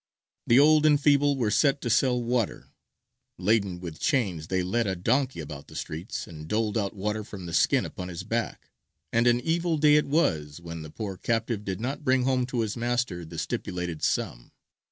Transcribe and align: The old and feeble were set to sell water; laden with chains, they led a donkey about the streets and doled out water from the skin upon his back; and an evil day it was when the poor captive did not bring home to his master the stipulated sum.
The 0.47 0.57
old 0.57 0.87
and 0.87 0.99
feeble 0.99 1.37
were 1.37 1.51
set 1.51 1.79
to 1.81 1.89
sell 1.91 2.19
water; 2.19 2.71
laden 3.37 3.79
with 3.79 3.99
chains, 3.99 4.47
they 4.47 4.63
led 4.63 4.87
a 4.87 4.95
donkey 4.95 5.39
about 5.41 5.67
the 5.67 5.75
streets 5.75 6.25
and 6.25 6.47
doled 6.47 6.75
out 6.75 6.95
water 6.95 7.23
from 7.23 7.45
the 7.45 7.53
skin 7.53 7.85
upon 7.85 8.07
his 8.07 8.23
back; 8.23 8.71
and 9.13 9.27
an 9.27 9.39
evil 9.39 9.77
day 9.77 9.97
it 9.97 10.07
was 10.07 10.59
when 10.59 10.81
the 10.81 10.89
poor 10.89 11.17
captive 11.17 11.63
did 11.63 11.79
not 11.79 12.03
bring 12.03 12.23
home 12.23 12.47
to 12.47 12.61
his 12.61 12.75
master 12.75 13.23
the 13.23 13.37
stipulated 13.37 14.01
sum. 14.01 14.51